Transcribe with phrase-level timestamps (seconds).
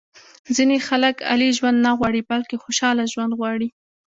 [0.55, 3.67] ځینې خلک عالي ژوند نه غواړي بلکې خوشاله ژوند غواړي.